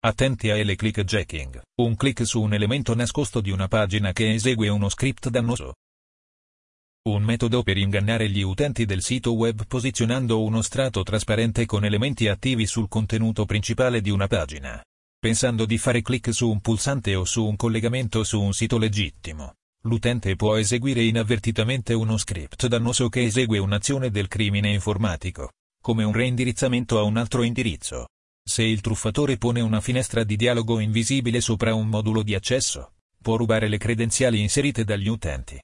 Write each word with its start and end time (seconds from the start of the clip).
Attenti 0.00 0.48
a 0.50 0.56
L 0.56 0.76
clickjacking, 0.76 1.60
un 1.80 1.96
click 1.96 2.24
su 2.24 2.40
un 2.40 2.54
elemento 2.54 2.94
nascosto 2.94 3.40
di 3.40 3.50
una 3.50 3.66
pagina 3.66 4.12
che 4.12 4.32
esegue 4.32 4.68
uno 4.68 4.88
script 4.88 5.28
dannoso. 5.28 5.74
Un 7.08 7.24
metodo 7.24 7.64
per 7.64 7.78
ingannare 7.78 8.30
gli 8.30 8.42
utenti 8.42 8.84
del 8.84 9.02
sito 9.02 9.32
web 9.32 9.66
posizionando 9.66 10.40
uno 10.40 10.62
strato 10.62 11.02
trasparente 11.02 11.66
con 11.66 11.84
elementi 11.84 12.28
attivi 12.28 12.64
sul 12.64 12.86
contenuto 12.86 13.44
principale 13.44 14.00
di 14.00 14.10
una 14.10 14.28
pagina. 14.28 14.80
Pensando 15.18 15.66
di 15.66 15.78
fare 15.78 16.00
click 16.00 16.32
su 16.32 16.48
un 16.48 16.60
pulsante 16.60 17.16
o 17.16 17.24
su 17.24 17.44
un 17.44 17.56
collegamento 17.56 18.22
su 18.22 18.40
un 18.40 18.52
sito 18.52 18.78
legittimo, 18.78 19.54
l'utente 19.82 20.36
può 20.36 20.54
eseguire 20.54 21.02
inavvertitamente 21.02 21.92
uno 21.92 22.16
script 22.18 22.68
dannoso 22.68 23.08
che 23.08 23.24
esegue 23.24 23.58
un'azione 23.58 24.10
del 24.10 24.28
crimine 24.28 24.70
informatico, 24.70 25.50
come 25.82 26.04
un 26.04 26.12
reindirizzamento 26.12 27.00
a 27.00 27.02
un 27.02 27.16
altro 27.16 27.42
indirizzo. 27.42 28.06
Se 28.48 28.62
il 28.62 28.80
truffatore 28.80 29.36
pone 29.36 29.60
una 29.60 29.82
finestra 29.82 30.24
di 30.24 30.34
dialogo 30.34 30.80
invisibile 30.80 31.42
sopra 31.42 31.74
un 31.74 31.86
modulo 31.86 32.22
di 32.22 32.34
accesso, 32.34 32.94
può 33.20 33.36
rubare 33.36 33.68
le 33.68 33.76
credenziali 33.76 34.40
inserite 34.40 34.84
dagli 34.84 35.06
utenti. 35.06 35.60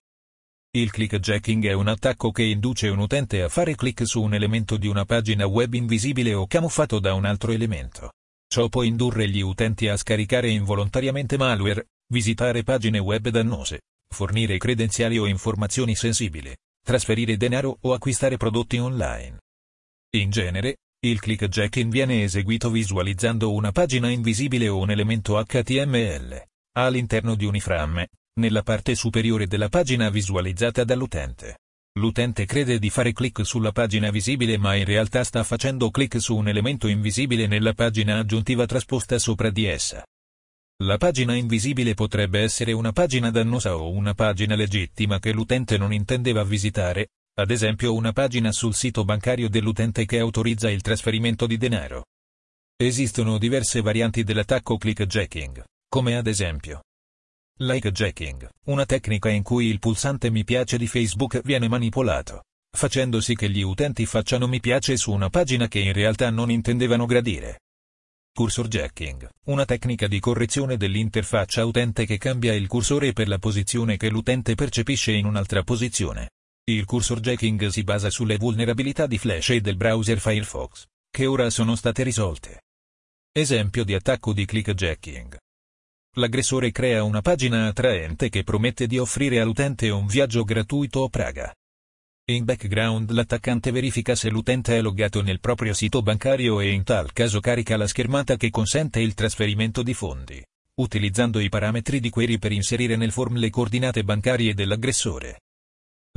Il 0.70 0.90
clickjacking 0.90 1.64
è 1.66 1.72
un 1.72 1.88
attacco 1.88 2.30
che 2.30 2.42
induce 2.42 2.88
un 2.88 2.98
utente 2.98 3.40
a 3.40 3.48
fare 3.48 3.74
click 3.74 4.06
su 4.06 4.20
un 4.20 4.34
elemento 4.34 4.76
di 4.76 4.86
una 4.86 5.06
pagina 5.06 5.46
web 5.46 5.72
invisibile 5.72 6.34
o 6.34 6.46
camuffato 6.46 6.98
da 6.98 7.14
un 7.14 7.24
altro 7.24 7.52
elemento. 7.52 8.12
Ciò 8.46 8.68
può 8.68 8.82
indurre 8.82 9.30
gli 9.30 9.40
utenti 9.40 9.88
a 9.88 9.96
scaricare 9.96 10.50
involontariamente 10.50 11.38
malware, 11.38 11.86
visitare 12.12 12.64
pagine 12.64 12.98
web 12.98 13.30
dannose, 13.30 13.80
fornire 14.10 14.58
credenziali 14.58 15.16
o 15.16 15.26
informazioni 15.26 15.94
sensibili, 15.94 16.54
trasferire 16.84 17.38
denaro 17.38 17.78
o 17.80 17.94
acquistare 17.94 18.36
prodotti 18.36 18.76
online. 18.76 19.38
In 20.16 20.28
genere, 20.28 20.76
il 21.08 21.20
clickjacking 21.20 21.90
viene 21.90 22.22
eseguito 22.22 22.70
visualizzando 22.70 23.52
una 23.52 23.72
pagina 23.72 24.08
invisibile 24.08 24.68
o 24.68 24.78
un 24.78 24.90
elemento 24.90 25.42
HTML 25.42 26.42
all'interno 26.76 27.34
di 27.34 27.44
un 27.44 27.54
iframe, 27.54 28.08
nella 28.40 28.62
parte 28.62 28.94
superiore 28.94 29.46
della 29.46 29.68
pagina 29.68 30.10
visualizzata 30.10 30.82
dall'utente. 30.82 31.58
L'utente 31.98 32.46
crede 32.46 32.80
di 32.80 32.90
fare 32.90 33.12
clic 33.12 33.46
sulla 33.46 33.70
pagina 33.70 34.10
visibile 34.10 34.58
ma 34.58 34.74
in 34.74 34.84
realtà 34.84 35.22
sta 35.22 35.44
facendo 35.44 35.90
clic 35.90 36.20
su 36.20 36.36
un 36.36 36.48
elemento 36.48 36.88
invisibile 36.88 37.46
nella 37.46 37.72
pagina 37.72 38.18
aggiuntiva 38.18 38.66
trasposta 38.66 39.18
sopra 39.18 39.50
di 39.50 39.66
essa. 39.66 40.04
La 40.82 40.96
pagina 40.96 41.36
invisibile 41.36 41.94
potrebbe 41.94 42.40
essere 42.40 42.72
una 42.72 42.90
pagina 42.90 43.30
dannosa 43.30 43.76
o 43.76 43.92
una 43.92 44.14
pagina 44.14 44.56
legittima 44.56 45.20
che 45.20 45.32
l'utente 45.32 45.78
non 45.78 45.92
intendeva 45.92 46.42
visitare, 46.42 47.10
ad 47.36 47.50
esempio 47.50 47.94
una 47.94 48.12
pagina 48.12 48.52
sul 48.52 48.74
sito 48.74 49.04
bancario 49.04 49.48
dell'utente 49.48 50.04
che 50.04 50.18
autorizza 50.18 50.70
il 50.70 50.82
trasferimento 50.82 51.46
di 51.46 51.56
denaro. 51.56 52.04
Esistono 52.76 53.38
diverse 53.38 53.80
varianti 53.80 54.22
dell'attacco 54.22 54.76
clickjacking, 54.76 55.64
come 55.88 56.16
ad 56.16 56.26
esempio 56.26 56.82
Likejacking, 57.56 58.48
una 58.66 58.84
tecnica 58.84 59.28
in 59.28 59.44
cui 59.44 59.66
il 59.66 59.78
pulsante 59.78 60.28
mi 60.28 60.42
piace 60.42 60.76
di 60.76 60.88
Facebook 60.88 61.40
viene 61.42 61.68
manipolato, 61.68 62.42
facendo 62.76 63.20
sì 63.20 63.36
che 63.36 63.48
gli 63.48 63.62
utenti 63.62 64.06
facciano 64.06 64.48
mi 64.48 64.58
piace 64.58 64.96
su 64.96 65.12
una 65.12 65.30
pagina 65.30 65.68
che 65.68 65.78
in 65.78 65.92
realtà 65.92 66.30
non 66.30 66.50
intendevano 66.50 67.06
gradire. 67.06 67.60
Cursor 68.32 68.66
jacking, 68.66 69.28
una 69.46 69.64
tecnica 69.64 70.08
di 70.08 70.18
correzione 70.18 70.76
dell'interfaccia 70.76 71.64
utente 71.64 72.06
che 72.06 72.18
cambia 72.18 72.52
il 72.54 72.66
cursore 72.66 73.12
per 73.12 73.28
la 73.28 73.38
posizione 73.38 73.96
che 73.96 74.08
l'utente 74.08 74.56
percepisce 74.56 75.12
in 75.12 75.24
un'altra 75.24 75.62
posizione. 75.62 76.30
Il 76.66 76.86
cursor 76.86 77.20
jacking 77.20 77.66
si 77.66 77.84
basa 77.84 78.08
sulle 78.08 78.38
vulnerabilità 78.38 79.06
di 79.06 79.18
Flash 79.18 79.50
e 79.50 79.60
del 79.60 79.76
browser 79.76 80.18
Firefox, 80.18 80.86
che 81.10 81.26
ora 81.26 81.50
sono 81.50 81.76
state 81.76 82.02
risolte. 82.02 82.62
Esempio 83.30 83.84
di 83.84 83.92
attacco 83.92 84.32
di 84.32 84.46
clickjacking. 84.46 85.36
L'aggressore 86.16 86.72
crea 86.72 87.02
una 87.02 87.20
pagina 87.20 87.66
attraente 87.66 88.30
che 88.30 88.44
promette 88.44 88.86
di 88.86 88.96
offrire 88.96 89.40
all'utente 89.40 89.90
un 89.90 90.06
viaggio 90.06 90.42
gratuito 90.42 91.04
a 91.04 91.08
Praga. 91.10 91.54
In 92.30 92.46
background 92.46 93.10
l'attaccante 93.10 93.70
verifica 93.70 94.14
se 94.14 94.30
l'utente 94.30 94.74
è 94.74 94.80
loggato 94.80 95.20
nel 95.20 95.40
proprio 95.40 95.74
sito 95.74 96.00
bancario 96.00 96.60
e 96.60 96.70
in 96.70 96.82
tal 96.82 97.12
caso 97.12 97.40
carica 97.40 97.76
la 97.76 97.86
schermata 97.86 98.36
che 98.36 98.48
consente 98.48 99.00
il 99.00 99.12
trasferimento 99.12 99.82
di 99.82 99.92
fondi, 99.92 100.42
utilizzando 100.76 101.40
i 101.40 101.50
parametri 101.50 102.00
di 102.00 102.08
query 102.08 102.38
per 102.38 102.52
inserire 102.52 102.96
nel 102.96 103.12
form 103.12 103.36
le 103.36 103.50
coordinate 103.50 104.02
bancarie 104.02 104.54
dell'aggressore. 104.54 105.40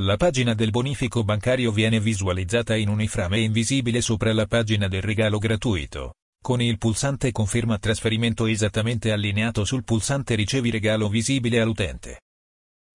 La 0.02 0.16
pagina 0.16 0.54
del 0.54 0.70
bonifico 0.70 1.24
bancario 1.24 1.72
viene 1.72 1.98
visualizzata 1.98 2.76
in 2.76 2.88
un 2.88 3.02
iframe 3.02 3.40
invisibile 3.40 4.00
sopra 4.00 4.32
la 4.32 4.46
pagina 4.46 4.86
del 4.86 5.02
regalo 5.02 5.38
gratuito. 5.38 6.14
Con 6.40 6.62
il 6.62 6.78
pulsante 6.78 7.32
conferma 7.32 7.78
trasferimento 7.78 8.46
esattamente 8.46 9.10
allineato 9.10 9.64
sul 9.64 9.82
pulsante 9.82 10.36
ricevi 10.36 10.70
regalo 10.70 11.08
visibile 11.08 11.60
all'utente. 11.60 12.20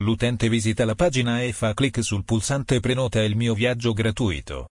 L'utente 0.01 0.47
visita 0.47 0.85
la 0.85 0.95
pagina 0.95 1.41
e 1.43 1.51
fa 1.51 1.73
clic 1.73 2.01
sul 2.01 2.23
pulsante 2.23 2.79
prenota 2.79 3.21
il 3.21 3.35
mio 3.35 3.53
viaggio 3.53 3.91
gratuito. 3.91 4.69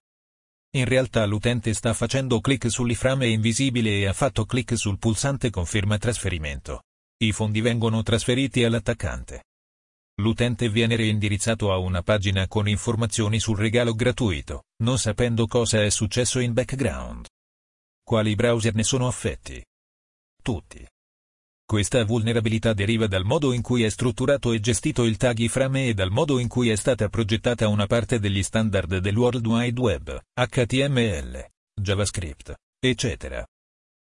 In 0.75 0.85
realtà 0.85 1.23
l'utente 1.27 1.71
sta 1.75 1.93
facendo 1.93 2.39
clic 2.39 2.67
sull'iframe 2.67 3.27
invisibile 3.27 3.99
e 3.99 4.07
ha 4.07 4.13
fatto 4.13 4.45
clic 4.45 4.75
sul 4.75 4.97
pulsante 4.97 5.51
conferma 5.51 5.99
trasferimento. 5.99 6.81
I 7.23 7.31
fondi 7.31 7.61
vengono 7.61 8.01
trasferiti 8.01 8.63
all'attaccante. 8.63 9.43
L'utente 10.21 10.69
viene 10.69 10.95
reindirizzato 10.95 11.71
a 11.71 11.77
una 11.77 12.03
pagina 12.03 12.47
con 12.47 12.67
informazioni 12.67 13.39
sul 13.39 13.57
regalo 13.57 13.93
gratuito, 13.93 14.65
non 14.83 14.99
sapendo 14.99 15.47
cosa 15.47 15.83
è 15.83 15.89
successo 15.89 16.39
in 16.39 16.53
background. 16.53 17.25
Quali 18.03 18.35
browser 18.35 18.75
ne 18.75 18.83
sono 18.83 19.07
affetti? 19.07 19.63
Tutti. 20.41 20.85
Questa 21.65 22.03
vulnerabilità 22.05 22.73
deriva 22.73 23.07
dal 23.07 23.23
modo 23.23 23.53
in 23.53 23.63
cui 23.63 23.83
è 23.83 23.89
strutturato 23.89 24.51
e 24.51 24.59
gestito 24.59 25.05
il 25.05 25.17
tag 25.17 25.39
iframe 25.39 25.87
e 25.87 25.93
dal 25.95 26.11
modo 26.11 26.37
in 26.37 26.47
cui 26.47 26.69
è 26.69 26.75
stata 26.75 27.09
progettata 27.09 27.67
una 27.67 27.87
parte 27.87 28.19
degli 28.19 28.43
standard 28.43 28.97
del 28.97 29.17
World 29.17 29.47
Wide 29.47 29.79
Web, 29.79 30.21
HTML, 30.33 31.49
JavaScript, 31.81 32.53
eccetera. 32.79 33.43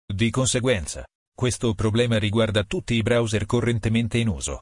Di 0.05 0.29
conseguenza, 0.29 1.07
questo 1.33 1.73
problema 1.73 2.19
riguarda 2.19 2.63
tutti 2.63 2.93
i 2.93 3.01
browser 3.01 3.47
correntemente 3.47 4.19
in 4.19 4.27
uso. 4.27 4.61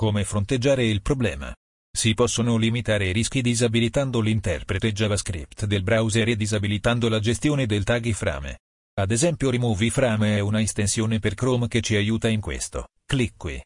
Come 0.00 0.22
fronteggiare 0.22 0.86
il 0.86 1.02
problema? 1.02 1.52
Si 1.90 2.14
possono 2.14 2.56
limitare 2.56 3.08
i 3.08 3.12
rischi 3.12 3.40
disabilitando 3.40 4.20
l'interprete 4.20 4.92
JavaScript 4.92 5.64
del 5.64 5.82
browser 5.82 6.28
e 6.28 6.36
disabilitando 6.36 7.08
la 7.08 7.18
gestione 7.18 7.66
del 7.66 7.82
tag 7.82 8.04
iframe. 8.04 8.60
Ad 8.94 9.10
esempio 9.10 9.50
Remove 9.50 9.86
iframe 9.86 10.36
è 10.36 10.38
una 10.38 10.60
estensione 10.60 11.18
per 11.18 11.34
Chrome 11.34 11.66
che 11.66 11.80
ci 11.80 11.96
aiuta 11.96 12.28
in 12.28 12.40
questo. 12.40 12.90
Clic 13.04 13.32
qui. 13.36 13.60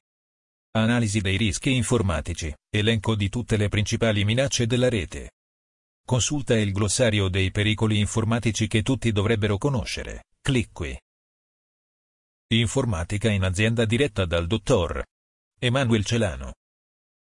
Analisi 0.70 1.20
dei 1.20 1.36
rischi 1.36 1.74
informatici, 1.74 2.50
elenco 2.70 3.14
di 3.14 3.28
tutte 3.28 3.58
le 3.58 3.68
principali 3.68 4.24
minacce 4.24 4.66
della 4.66 4.88
rete. 4.88 5.32
Consulta 6.02 6.56
il 6.56 6.72
glossario 6.72 7.28
dei 7.28 7.50
pericoli 7.50 7.98
informatici 7.98 8.68
che 8.68 8.80
tutti 8.80 9.12
dovrebbero 9.12 9.58
conoscere. 9.58 10.24
Clic 10.40 10.70
qui. 10.72 10.98
Informatica 12.54 13.28
in 13.28 13.42
azienda 13.42 13.84
diretta 13.84 14.24
dal 14.24 14.46
dottor 14.46 15.04
Emanuel 15.64 16.04
Celano. 16.04 16.61